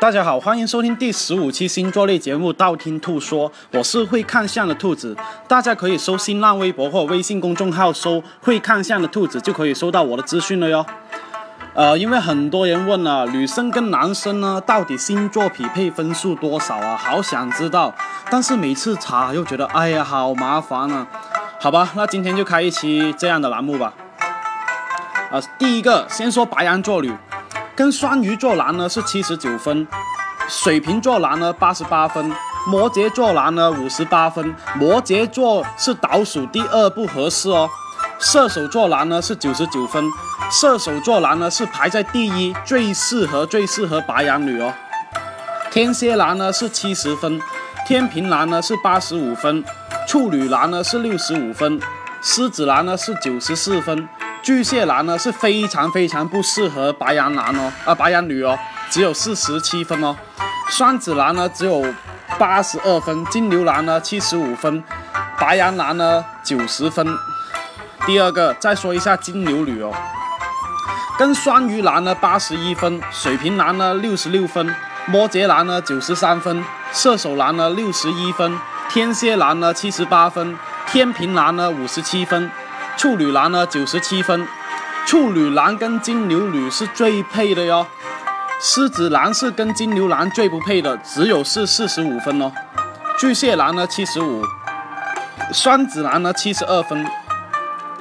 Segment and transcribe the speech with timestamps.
[0.00, 5.16] 大家好，欢迎收听第十五期星座类节目《道听途说》，我是会看相的兔子。
[5.48, 10.86] 大家可以搜新浪微博或微信公众号搜“会看相的兔子”，就可以收到我的资讯了哟。
[11.74, 16.96] 呃，因为很多人问了，女生跟男生呢，到底星座匹配分数多少啊？
[16.96, 17.92] 好想知道，
[18.30, 21.08] 但是每次查又觉得，哎呀，好麻烦啊。
[21.60, 23.92] 好吧，那今天就开一期这样的栏目吧。
[25.32, 27.12] 啊，第一个先说白羊座女。
[27.78, 29.86] 跟双鱼座男呢是七十九分，
[30.48, 32.28] 水瓶座男呢八十八分，
[32.66, 37.70] 摩羯座男呢五十八分，摩羯座是倒数第二不合适哦。
[38.18, 40.04] 射手座男呢是九十九分，
[40.50, 44.74] 射手座男呢是排在第一，最适合最适合白羊女哦。
[45.70, 47.40] 天蝎男呢是七十分，
[47.86, 49.62] 天平男呢是八十五分，
[50.04, 51.80] 处女男呢是六十五分，
[52.20, 54.08] 狮子男呢是九十四分。
[54.48, 58.58] 巨蟹男呢是非常非常不适合白羊男哦，啊白羊女哦，
[58.88, 60.16] 只有四十七分哦。
[60.70, 61.84] 双子男呢只有
[62.38, 64.82] 八十二分，金牛男呢七十五分，
[65.38, 67.06] 白羊男呢九十分。
[68.06, 69.92] 第二个再说一下金牛女哦，
[71.18, 80.56] 跟双鱼男呢八十一分，水瓶男呢六十六分，摩羯男呢九十三分，射手男呢六十一分，天蝎男呢七十八分，
[80.86, 82.50] 天平男呢五十七分。
[82.98, 84.44] 处女男呢九十七分，
[85.06, 87.86] 处女男跟金牛女是最配的哟。
[88.60, 92.50] 狮子男是跟金牛男最不配的，只有是四十五分哦。
[93.16, 94.44] 巨蟹男呢七十五，
[95.52, 97.06] 双子男呢七十二分，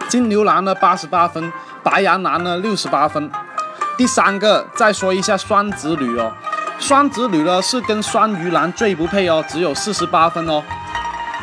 [0.10, 1.54] 金牛男呢八十八分，
[1.84, 3.32] 白羊男呢六十八分。
[4.00, 6.34] 第三个再说一下双子女哦，
[6.80, 10.64] 双子女呢是跟双鱼男最不配哦，只有四十八分哦。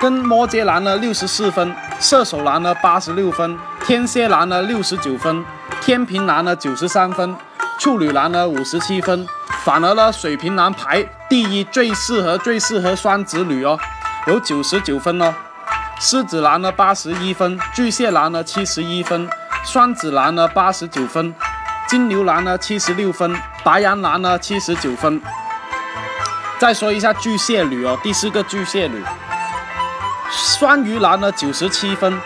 [0.00, 5.44] 跟摩羯男呢六十四分，射手男呢八十六分，天蝎男呢六十九分，
[5.80, 7.34] 天平男呢九十三分，
[7.78, 9.26] 处女男呢五十七分，
[9.64, 13.78] 反而呢水瓶男排第一，最适合最适合双子女哦，
[14.26, 15.34] 有九十九分哦，
[15.98, 19.28] 狮子男呢八十一分，巨蟹男呢七十一分，
[19.64, 21.34] 双子男呢八十九分，
[21.88, 25.22] 金牛男呢七十六分，白羊男呢七十九分。
[26.58, 29.02] 再说一下巨蟹女哦，第四个巨蟹女。
[30.30, 32.20] 双鱼男呢九十七分，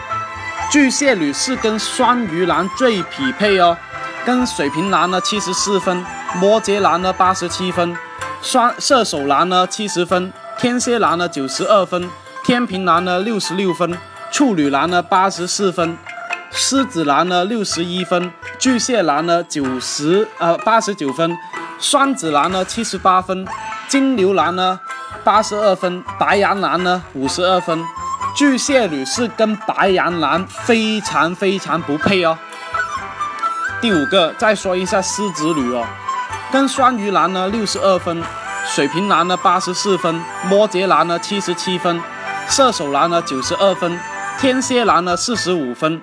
[0.70, 3.76] 巨蟹女是跟双鱼男最匹配哦，
[4.24, 6.04] 跟水瓶男呢七十四分，
[6.36, 7.96] 摩羯男呢八十七分，
[8.42, 12.08] 双射手男呢七十分，天蝎男呢九十二分，
[12.44, 13.96] 天平男呢六十六分，
[14.30, 15.96] 处女男呢八十四分，
[16.50, 21.36] 狮子男呢六十一分，巨蟹男呢九十呃八十九分，
[21.78, 23.46] 双子男呢七十八分，
[23.88, 24.78] 金牛男呢
[25.24, 27.84] 八十二分，白羊男呢五十二分。
[28.34, 32.38] 巨蟹女是跟白羊男非常非常不配哦。
[33.80, 35.84] 第五个，再说一下狮子女哦，
[36.52, 38.22] 跟双鱼男呢六十二分，
[38.66, 42.00] 水瓶男呢八十四分，摩羯男呢七十七分，
[42.48, 43.98] 射手男呢九十二分，
[44.38, 46.00] 天蝎男呢四十五分。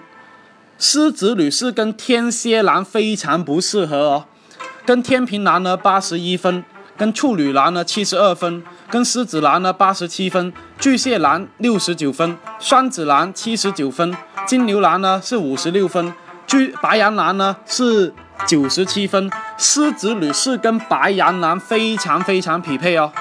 [0.77, 4.25] 狮子女是跟天蝎男非常不适合哦，
[4.85, 6.65] 跟天平男呢八十一分，
[6.97, 8.63] 跟处女男呢七十二分。
[8.89, 14.15] 跟狮子男呢八十七分，巨蟹男六十九分，双子男七十九分，
[14.47, 16.13] 金牛男呢是五十六分，
[16.47, 18.13] 巨白羊男呢是
[18.45, 23.11] 九十七分，狮子女是跟白羊男非常非常匹配哦。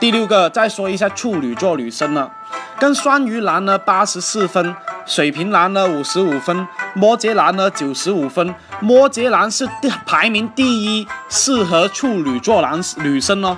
[0.00, 2.30] 第六个再说一下处女座女生呢，
[2.78, 4.74] 跟双鱼男呢八十四分，
[5.06, 9.68] 水瓶男呢五十五分，摩羯男呢九十五分，摩羯男是
[10.04, 13.56] 排名第一，适合处女座男女生哦。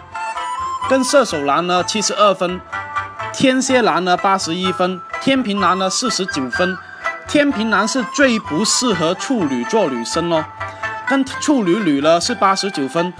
[0.89, 2.61] 跟射手男呢七十二分，
[3.33, 6.77] 天蝎男呢八十一分，天平男呢四十九分，
[7.27, 10.45] 天平男是最不适合处女座女生哦。
[11.09, 13.13] 跟处女女呢是八十九分，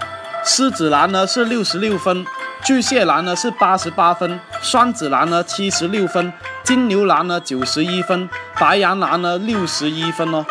[0.45, 2.27] 狮子男呢是六十六分，
[2.63, 6.33] 巨蟹男呢是八十八分，双子男呢七十六分，
[6.63, 10.45] 金牛男呢九十一分，白羊男呢六十一分哦。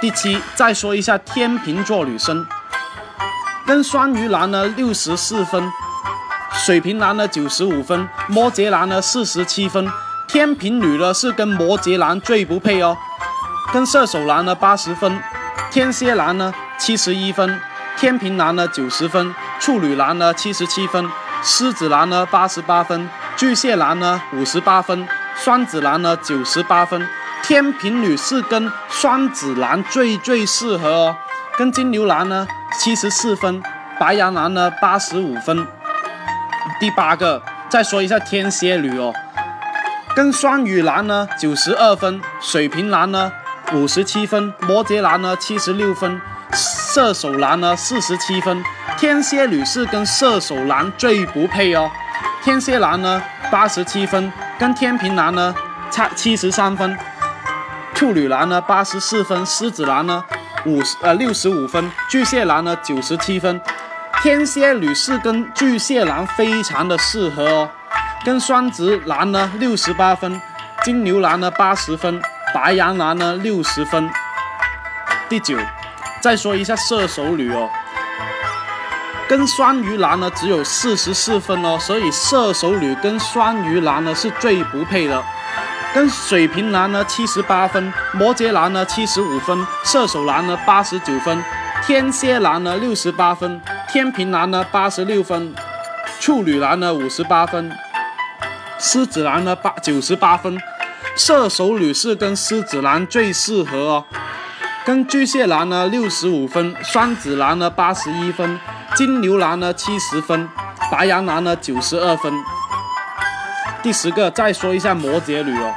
[0.00, 2.46] 第七，再说一下天平座女生。
[3.68, 5.62] 跟双鱼男呢六十四分，
[6.54, 9.86] 水瓶男呢九十五分，摩羯男呢四十七分，
[10.26, 12.96] 天平女呢是跟摩羯男最不配哦。
[13.70, 15.20] 跟射手男呢八十分，
[15.70, 17.60] 天蝎男呢七十一分，
[17.98, 21.06] 天平男呢九十分，处女男呢七十七分，
[21.42, 23.06] 狮子男呢八十八分，
[23.36, 25.06] 巨蟹男呢五十八分，
[25.36, 27.06] 双子男呢九十八分，
[27.42, 31.16] 天平女是跟双子男最最适合哦。
[31.58, 32.46] 跟金牛男呢？
[32.78, 33.60] 七十四分，
[33.98, 35.66] 白羊男呢八十五分。
[36.78, 39.12] 第八个，再说一下天蝎女哦，
[40.14, 43.32] 跟双鱼男呢九十二分，水瓶男呢
[43.72, 46.20] 五十七分，摩羯男呢七十六分，
[46.52, 48.62] 射手男呢四十七分，
[48.96, 51.90] 天蝎女是跟射手男最不配哦。
[52.40, 53.20] 天蝎男呢
[53.50, 55.52] 八十七分，跟天平男呢
[55.90, 56.96] 差七十三分，
[57.94, 60.24] 处女男呢八十四分，狮子男呢
[60.68, 63.60] 五十呃六十五分，巨蟹男呢九十七分。
[64.22, 67.70] 天蝎女是跟巨蟹男非常的适合哦，
[68.24, 70.40] 跟双子男呢六十八分，
[70.84, 72.20] 金牛男呢八十分，
[72.52, 74.10] 白羊男呢六十分。
[75.28, 75.56] 第九，
[76.20, 77.70] 再说一下射手女哦，
[79.28, 85.22] 跟双鱼男呢只有四十四分哦，所以射手女跟双鱼男呢是最不配的。
[85.94, 91.42] 跟水瓶男呢七十八分，摩羯男呢七十五分，射手男呢八十九分，
[91.84, 95.54] 天蝎男呢六十八分，天平男呢八十六分，
[96.20, 97.72] 处女男呢五十八分，
[98.78, 100.60] 狮子男呢八九十八分，
[101.16, 104.04] 射手女是跟狮子男最适合哦。
[104.84, 108.60] 跟巨蟹男呢六十五分，双子男呢八十一分，
[108.94, 110.48] 金牛男呢七十分，
[110.92, 112.32] 白羊男呢九十二分。
[113.82, 115.72] 第十个，再说一下摩羯女哦，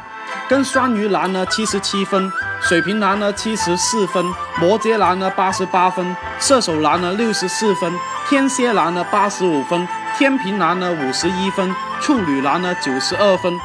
[0.49, 2.31] 跟双鱼男呢七十七分，
[2.61, 4.25] 水瓶男呢七十四分，
[4.59, 7.93] 摩羯男呢八十八分，射手男呢六十四分，
[8.27, 9.87] 天蝎男呢八十五分，
[10.17, 13.59] 天平男呢五十一分，处女男呢九十二分，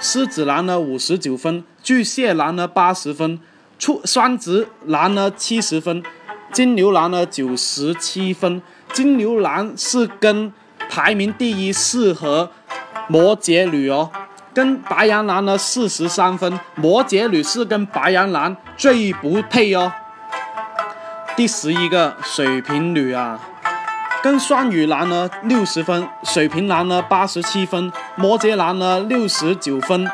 [0.00, 3.40] 狮子男呢五十九分，巨蟹男呢八十分。
[3.76, 6.02] 处双子男呢七十分，
[6.52, 8.62] 金牛男呢九十七分。
[8.92, 10.52] 金牛男是跟
[10.88, 12.48] 排名第一适合
[13.08, 14.10] 摩羯女哦，
[14.52, 19.92] 跟白羊男呢四十三分，摩羯女是跟白羊男最不配哦。
[21.36, 23.38] 第十一个水瓶女啊，
[24.22, 30.10] 跟双鱼男呢六十分，水瓶男呢八十七分，摩羯男呢六十九分。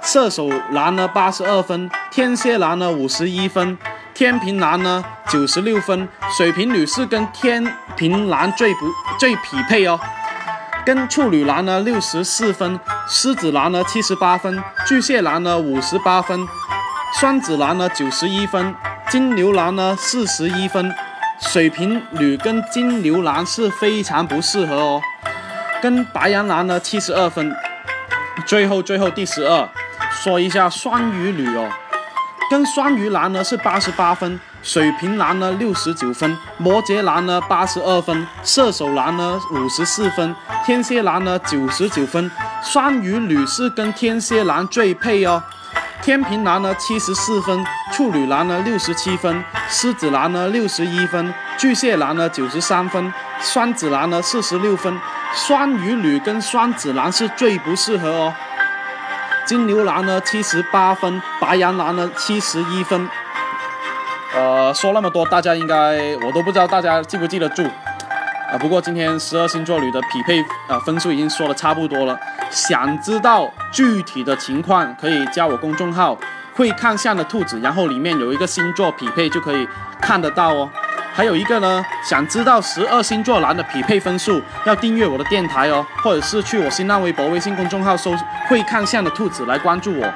[0.00, 3.76] 射手男呢八十二分，天蝎男呢五十一分，
[4.14, 7.66] 天平男呢九十六分，水瓶女是跟天
[7.96, 8.86] 平男最不
[9.18, 9.98] 最匹配哦，
[10.88, 16.48] 跟处女男呢六十四分，狮子男呢七十八分，巨蟹男呢五十八分，
[17.20, 18.74] 双子男呢九十一分，
[19.10, 20.90] 金牛男呢四十一分，
[21.38, 25.02] 水瓶女跟金牛男是非常不适合哦，
[25.82, 27.54] 跟白羊男呢七十二分，
[28.46, 29.68] 最后最后第十二。
[30.10, 31.68] 说一下双鱼女哦，
[32.50, 40.34] 跟双鱼男呢是八十八分，水瓶男呢六十九分，摩羯男呢八十二分，射手男呢五十四分，
[40.66, 42.30] 天蝎男呢九十九分。
[42.62, 45.42] 双鱼女是跟天蝎男最配哦。
[46.02, 54.98] 天平男呢七十四分，处女男呢六十七分，狮子男呢六十一分，巨蟹男呢九十三分，双子男呢四十六分。
[55.34, 58.34] 双鱼女跟双子男是最不适合哦。
[59.46, 63.08] 金牛男呢七十八分，白羊男呢七十一分。
[64.34, 67.62] 呃，说那么多，大家应该我都不知道大家记不记得住
[68.52, 68.58] 啊。
[68.58, 72.18] 不过今天十二星座里的匹配呃分数已经说的差不多了。
[72.50, 76.16] 想知道具体的情况，可以加我公众号
[76.54, 79.68] “会看相的兔子”，然后里面有一个星座匹配就可以
[80.00, 80.68] 看得到哦。
[81.12, 88.14] 还有一个呢，想知道十二星座男的匹配分数，要订阅我的电台哦，或者是去我新浪微博、微信公众号搜
[88.48, 90.06] “会看相的兔子”来关注我。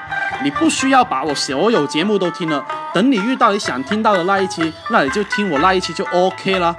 [0.42, 6.74] 你不需要把我所有节目都听了，等你遇到你想听到的那一期，那你就听我那一期就 OK 了。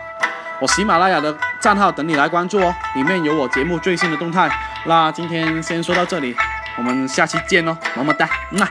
[0.59, 4.49] 我喜马拉雅的账号等你来关注哦，里面有我节目最新的动态。
[4.85, 6.35] 那今天先说到这里，
[6.77, 8.67] 我们下期见哦，么么哒，么。